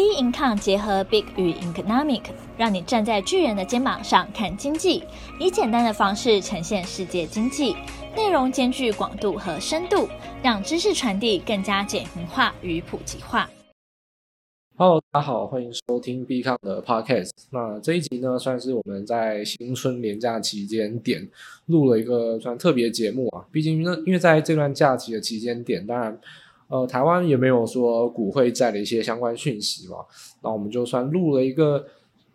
[0.00, 2.22] B Income 结合 Big 与 Economic，
[2.56, 5.04] 让你站在巨人的肩膀上看经济，
[5.38, 7.76] 以简单的方式呈现世界经济，
[8.16, 10.08] 内容兼具广度和深度，
[10.42, 13.50] 让知识传递更加简明化与普及化。
[14.78, 17.32] Hello，大家好，欢迎收听 Bincom 的 Podcast。
[17.50, 21.28] 那这一集呢，算是我们在新春连假期间点
[21.66, 23.44] 录了一个算特别节目啊。
[23.52, 26.18] 毕竟呢，因为在这段假期的期间点，当然。
[26.70, 29.96] 呃，台湾也没有说股会债的一些相关讯息嘛，
[30.40, 31.84] 那我们就算录了一个，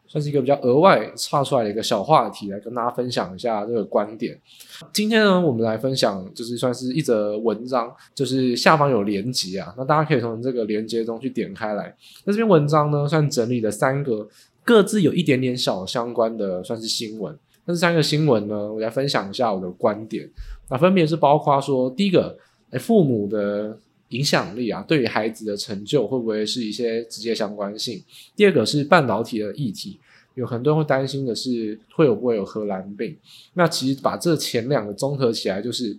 [0.07, 4.37] 算是一个比较额外插出来的一个小话题，来跟大家分享一下这个观点。
[4.91, 11.95] 今天呢，我们来分享就是算是一则文章，就是下方有连结啊，那大家可以从这个连接中去点开来。
[12.25, 14.27] 那这篇文章呢，算整理了三个
[14.65, 17.33] 各自有一点点小相关的，算是新闻。
[17.63, 20.29] 那这三个新闻呢，我来分享一下我的观点。
[20.69, 22.37] 那分别是包括说，第一个，
[22.71, 23.77] 哎，父母的。
[24.09, 28.03] 影响力啊，对于孩子的成就会不会是一些直接相关性？
[28.35, 29.99] 第二个是半导体的议题，
[30.35, 33.17] 有很多人会担心的是会有不会有荷兰病。
[33.53, 35.97] 那其实把这前两个综合起来，就是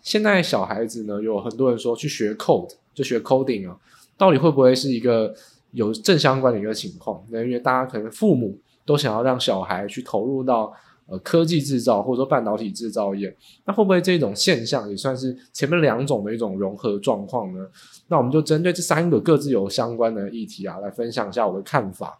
[0.00, 3.76] 现在小孩子呢，有很多人说去学 code 就学 coding 啊，
[4.16, 5.34] 到底会不会是一个
[5.72, 7.24] 有正相关的一个情况？
[7.30, 10.72] 那因为大家可能父母都想要让小孩去投入到。
[11.06, 17.66] 呃，科技制造或者说半导体制造业，那会不会这种现象也算是前面两种的一种融合状况呢？
[18.08, 22.18] 那我们就针对这三个各自有相关的议题啊，来分享一下我的看法。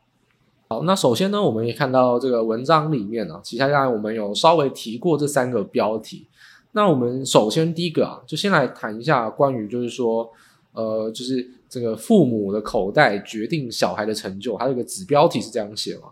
[0.69, 6.27] 好，那首先呢，我们也看到这个文章里面啊，其他当然我们有稍微提过这三个标题。
[6.73, 10.29] 那我们首先第一个啊，就先来谈一下关于就是说，
[10.73, 16.09] 呃，就是这个父母的口袋决定小孩的成就，它这个子标题是这样写嘛？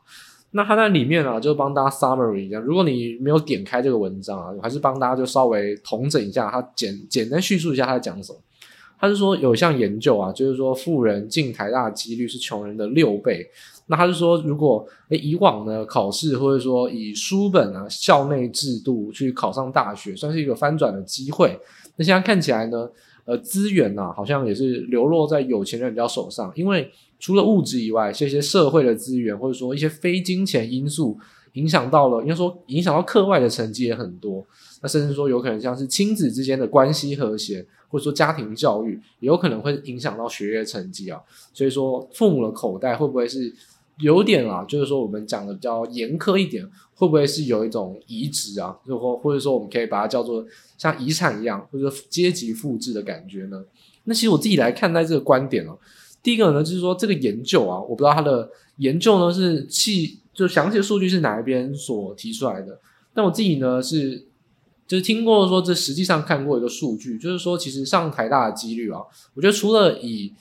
[0.52, 2.58] 那他在里面啊，就帮大家 summary 一下。
[2.60, 8.38] 如果你没有点开这个文章啊，我还是帮大家就稍微统整一下，他简简单叙述一下他在讲什么。
[8.98, 13.44] 他是说有一项研究啊，就是说富人进台大的几率是穷人的六倍。
[13.86, 21.58] 那他是说，如果以往呢考试或者说以书本啊校内制度去考上大学，算是一个翻转的机会。
[21.96, 22.88] 那现在看起来呢，
[23.24, 26.90] 呃资源呐、啊、好像也是流落在有钱人比较手上，因为。
[27.24, 31.16] 除了物质以外，这些社会的资源，或者说一些非金钱因素，
[31.52, 34.44] 影响到了，应该说影响到课外的成绩也很多。
[34.80, 41.20] 那甚至说有可能像是亲子之间的关系和谐，或者说家庭教育，也有可能会影响到学业成绩啊。
[41.52, 43.54] 所以说，父母的口袋会不会是
[44.02, 44.64] 有点啊？
[44.68, 48.76] 就是说我们讲的比较严苛一点，会不会是有一种移植啊？
[48.86, 50.44] 或或者说我们可以把它叫做
[50.76, 53.64] 像遗产一样，或者阶级复制的感觉呢？
[54.04, 55.78] 那其实我自己来看待这个观点哦、啊。
[56.22, 62.80] 第一个呢，就是说这个研究啊，我不知道它的研究呢是细就详细的数据是哪一边所提出来的。
[63.14, 64.26] 但我自己呢是
[64.86, 69.00] 就是听过说，这实际上看过一个数据，就是说其实上台大的几率啊，
[69.34, 70.32] 我觉得除了以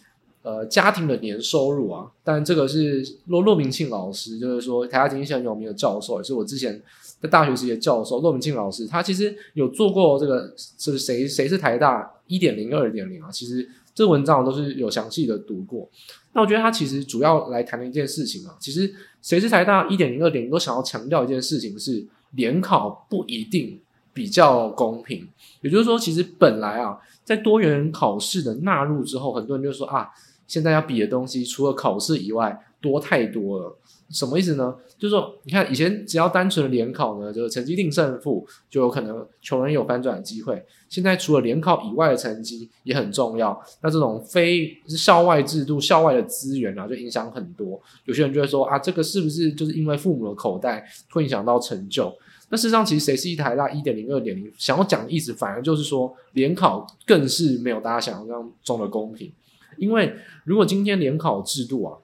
[0.44, 6.82] 呃家庭的年收入啊，但这个是骆骆明庆老师，就是说台大经济系很有名的教授，也是我之前
[7.20, 13.70] 在大学时的教授骆明庆老师，他其实有做过这个是谁谁是台大一点零二点零啊，其实。
[13.94, 15.88] 这文章我都是有详细的读过，
[16.32, 18.90] 那我觉得他其实主要来谈的一件事情啊，其实
[19.22, 23.78] 谁是台大一点零二点零都想要强调一件事情是联考不一定
[24.14, 25.28] 比较公平，
[25.60, 30.10] 也就是说，其实本来啊，在多元考试的纳入之后，很多人就说啊，
[30.52, 33.78] 现在要比的东西除了考试以外多太多了。
[34.10, 34.76] 什么意思呢？
[35.00, 40.62] 就是说，你看以前只要单纯的联考呢，就是成绩定胜负，就有可能穷人有翻转的机会。
[40.90, 47.82] 现在除了联考以外的成绩也很重要，那这种非校外制度、校外的资源啊，就影响很多。
[48.04, 52.14] 有些人就会说啊，这个是不是就是因为父母的口袋会影响到成就？
[52.50, 59.32] 那事实上，其实谁是一台大一点零、二点零，想要讲的意思，反而就是说联考更是没有大家想象中的公平。
[59.78, 61.98] 因为如果今天联考制度啊，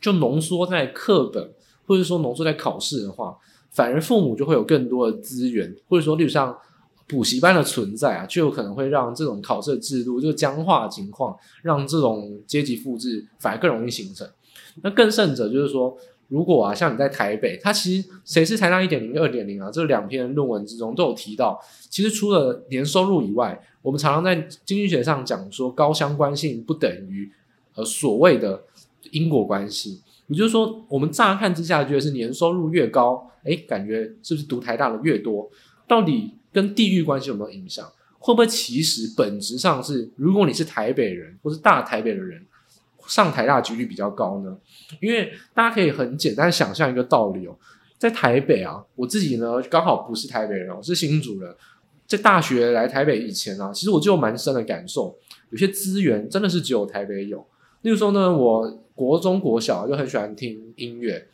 [0.00, 1.52] 就浓缩在课本，
[1.86, 3.36] 或者说浓缩在考试的话，
[3.70, 6.56] 反而父母就会有更多的资源，或者说，例如像
[7.06, 14.28] 补习班的存在啊，就有可能会让这种考试制度就僵化情况，让这种阶级复制反而更容易形成。
[14.82, 15.96] 那更甚者就是说，
[16.30, 21.60] 如果啊，像你在台北，它其实谁是台大一点零、二点零啊，这两篇论文之中都有提到，
[21.90, 27.30] 其实除了年收入以外，我们常常在经济学上讲说，高相关性不等于
[27.74, 28.62] 呃所谓的。
[29.12, 35.50] 因果关系，也就是说，我们乍看之下觉得是年收入越高，哎，感觉是不是读台大的越多？
[35.88, 37.84] 到底跟地域关系有没有影响？
[38.18, 42.46] 会不会其实本质上是，如果你是台北人或是大台北的人，
[43.10, 44.56] 上台大几率比较高呢？
[45.00, 47.56] 因为大家可以很简单想象一个道理哦，
[47.98, 51.52] 在台北啊，我自己呢刚好不是台北人，我是新竹人，
[52.06, 55.18] 在大学来台北以前啊，其实我就有蛮深的感受，
[55.50, 57.44] 有些资源真的是只有台北有。
[57.82, 61.26] 例如说呢，我国中国小就很喜欢听音乐，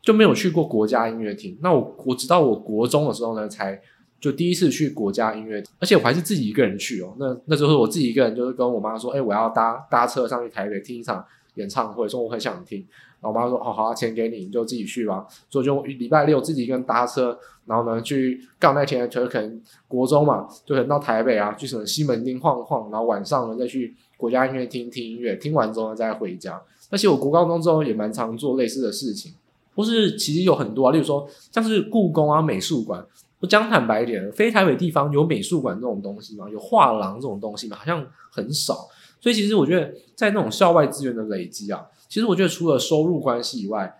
[0.00, 1.58] 就没有去过国家音乐厅。
[1.60, 3.78] 那我我直到我国中的时候呢，才
[4.20, 7.14] 就第一次去国家音乐，而且我还是自己一个人去哦。
[7.18, 11.24] 那那时候我自己一个人，就是跟我妈说，哎，我要搭搭车上去台北听一场
[11.54, 12.84] 演唱会，说我很想听。
[13.20, 15.26] 然后我妈说，好好，钱给你，你就自己去吧。
[15.50, 17.36] 所以就礼拜六自己一个人搭车，
[17.66, 23.94] 然后呢去刚那天就可能国中嘛，就可能到台北啊，去什么西门町晃晃，然后晚上呢再去。
[24.18, 26.60] 国家音乐厅听音乐，听完之后再回家。
[26.90, 29.32] 而且我国高中之后也蛮常做类似的事情，
[29.76, 33.06] 或是其实有很多啊，例如说像是故宫啊、美术馆。
[33.40, 36.48] 我讲坦白一点，非台北地方有美术馆这种东西吗？
[36.50, 37.76] 有画廊这种东西吗？
[37.76, 38.88] 好像很少。
[39.20, 43.94] 所以其实我觉得，在那种校外资源的累积啊，其实我觉得除了收入关系以外，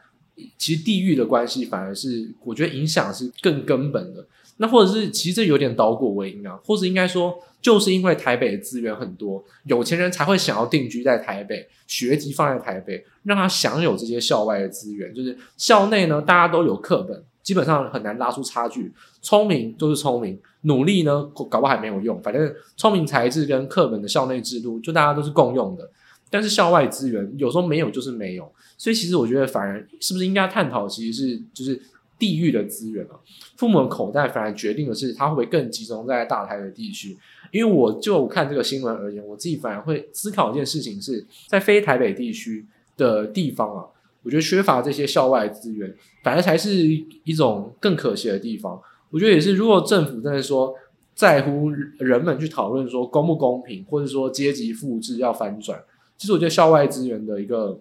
[0.57, 4.27] 其实地域的关系反而是我觉得影响是更根本的。
[4.59, 7.39] 那或者是其实这有点倒果为因啊，或者应该说。
[7.61, 15.13] 就是因为台北的资源很多，有钱人才会想要定居在台北，学籍放在台北，让他享有这些校外的资源。
[15.13, 18.93] 就是校内呢，大家都有课本，基本上很难拉出差距。
[19.23, 22.21] 聪明就是聪明，努力呢搞不好还没有用。
[22.21, 25.91] 反正聪明才智跟课本的校内制度，就大家都是共用的。
[26.29, 31.81] 但是校外资源有时候没有就是没有，所以其实我觉得，反而是不是应该探讨，其实是就是
[32.19, 33.17] 地域的资源啊。
[33.57, 37.17] 父母的口袋反而决定的是，他会不会更集中在大台北地区。
[37.51, 42.67] 因为我就看这个新闻而言，我自己反而会思考一件事情是，在非台北地区
[42.99, 43.87] 的地方啊，
[44.29, 45.91] 我觉得缺乏这些校外资源，
[46.23, 46.87] 反而才是
[47.25, 48.79] 一种更可惜的地方。
[49.09, 50.75] 我觉得也是，如果政府真的说
[51.15, 55.83] 在乎人们去讨论说公不公平，或者说阶级复制要翻转，
[56.19, 57.81] 其实我觉得校外资源的一个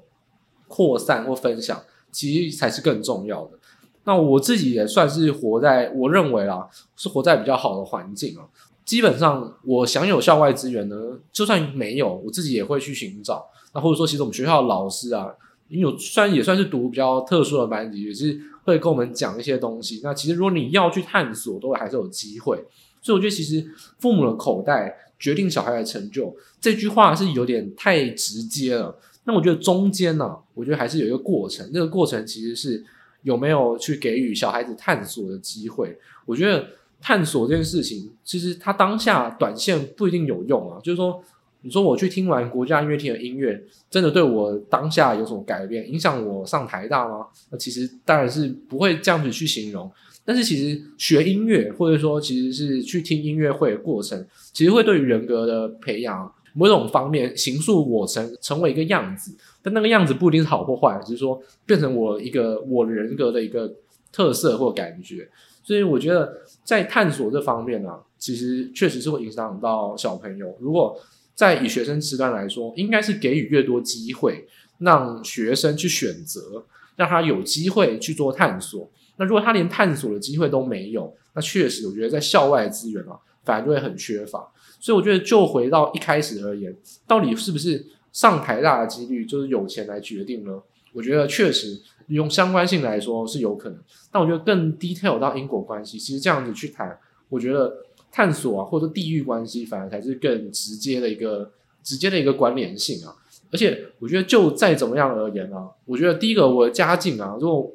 [0.70, 1.84] 扩散或分享，
[2.14, 3.60] 其实才是更重要的。
[4.06, 8.48] 那我自己也算是活在我认为啦，是活在比较好的环境啊。
[8.86, 10.96] 基本上，我享有校外资源呢，
[11.34, 13.46] 就算没有，我自己也会去寻找。
[13.74, 15.28] 那或者说，其实我们学校的老师啊，
[15.70, 20.02] 因为有虽然也算是读比较特殊的班级，也是会跟我们讲一些东西。
[20.04, 22.64] 那其实如果你要去探索，都还是有机会。
[23.02, 23.66] 所以我觉得，其实
[24.00, 28.98] 父母的口袋决定小孩的成就，这句话是有点太直接了。
[29.24, 31.72] 那我觉得中间呢、我觉得还是有一个过程。
[31.74, 32.84] 这个过程其实是
[33.24, 35.98] 有没有去给予小孩子探索的机会。
[36.26, 36.68] 我觉得。
[37.00, 40.80] 探索这件事情，其实它当下短线不一定有用啊。
[40.84, 41.24] 就是说，
[41.68, 47.28] 你说我去听完国家音乐厅的音乐，真的对我当下有什么改变，影响我上台大吗？
[47.52, 49.92] 那其实当然是不会这样子去形容。
[50.24, 59.36] 但是其实学音乐，或者说其实是去听音乐会的过程，其实会对于人格的培养某种方面形塑我成成为一个样子。
[59.62, 63.70] 但那个样子不一定是好或坏，只是说变成我一个我人格的一个
[64.14, 65.28] 特色或感觉。
[65.66, 66.34] 所以我觉得
[66.64, 70.56] 在探索这方面呢、其实确实是会影响到小朋友。
[70.62, 70.98] 如果
[71.38, 74.48] 在以学生时段来说，应该是给予越多机会，
[74.80, 78.90] 让学生去选择，让他有机会去做探索。
[79.18, 84.52] 那如果他连探索的机会都没有，那确实我觉得在校外资源啊，反而就会很缺乏。
[84.80, 86.76] 所以我觉得就回到一开始而言，
[87.06, 90.60] 到底是不是上台大的几率就是有钱来决定呢？
[90.94, 91.80] 我觉得确实。
[92.08, 93.78] 用相关性来说是有可能，
[94.10, 96.98] 但我觉得更 detail 到因果关系，其实这样子去谈，
[97.28, 97.80] 我觉得
[98.12, 101.52] 探索啊，或者地域关系，反而才是更直接的一个
[101.84, 103.16] 直接的一个关联性啊。
[103.52, 107.72] 而且我觉得就再怎么样而言啊，我觉得第一个我的家境啊，如果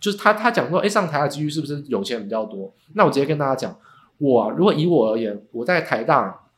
[0.00, 2.72] 就是他他讲说，哎，上台的几率是不是有钱人比较多？
[2.94, 3.78] 那我直接跟大家讲，
[4.18, 6.48] 我，如果以我而言，我在台大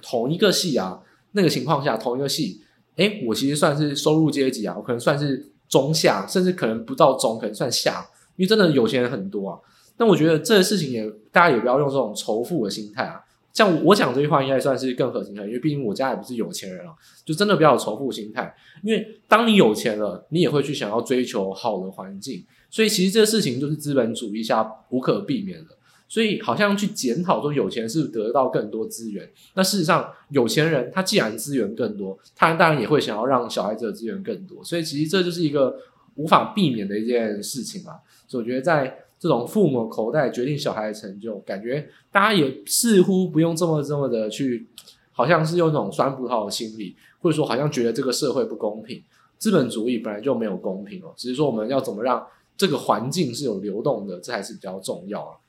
[0.00, 1.00] 同一个系啊，
[1.32, 2.62] 那个情况下同一个系，
[2.96, 5.48] 哎，我其实算是收入阶级啊，我可能算是。
[5.72, 9.58] 中下，甚至可能不到中，可能算下，因为真的有钱人很多啊。
[9.96, 13.20] 那我觉得这个事情也，大家也不要用这种仇富的心态啊。
[13.52, 16.94] 像我讲这句话，应该算是更合情合理，因为毕竟我家也不是有钱人啊，
[17.24, 18.54] 就真的不要有仇富心态。
[18.82, 25.76] 因为当你有钱了，你也会去想要追求好的环境，所以其实这个事情就是资本主义下无可避免的。
[26.08, 35.74] 所以好像去检讨说有钱是得到更多资源，那事实上有钱人他既然资源更多，他当然也会想要让小孩子的资源更多，所以其实这就是一个
[36.16, 38.00] 无法避免的一件事情嘛。
[38.26, 44.66] 所以我觉得在这种父母口袋决定小孩的成就，感觉大家也似乎不用这么这么的去，
[45.12, 49.00] 好像是用那种酸葡萄的心理，或者说好像觉得这个社会不公平，
[49.38, 52.26] 资本主义本来就没有公平哦，只是说我们要怎么让
[52.56, 55.40] 这个环境是有流动的，这还是比较重要。